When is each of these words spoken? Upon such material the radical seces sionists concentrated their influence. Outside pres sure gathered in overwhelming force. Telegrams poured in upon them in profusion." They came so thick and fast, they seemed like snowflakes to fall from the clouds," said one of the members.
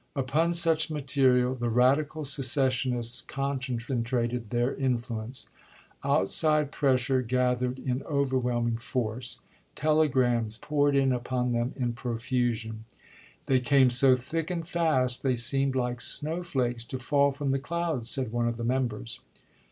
Upon 0.15 0.51
such 0.53 0.89
material 0.89 1.53
the 1.53 1.69
radical 1.69 2.23
seces 2.25 2.69
sionists 2.71 3.27
concentrated 3.27 4.49
their 4.49 4.73
influence. 4.73 5.47
Outside 6.03 6.71
pres 6.71 7.01
sure 7.01 7.21
gathered 7.21 7.77
in 7.77 8.01
overwhelming 8.07 8.77
force. 8.79 9.41
Telegrams 9.75 10.57
poured 10.57 10.95
in 10.95 11.13
upon 11.13 11.51
them 11.51 11.73
in 11.75 11.93
profusion." 11.93 12.85
They 13.45 13.59
came 13.59 13.91
so 13.91 14.15
thick 14.15 14.49
and 14.49 14.67
fast, 14.67 15.21
they 15.21 15.35
seemed 15.35 15.75
like 15.75 16.01
snowflakes 16.01 16.83
to 16.85 16.97
fall 16.97 17.29
from 17.31 17.51
the 17.51 17.59
clouds," 17.59 18.09
said 18.09 18.31
one 18.31 18.47
of 18.47 18.57
the 18.57 18.63
members. 18.63 19.19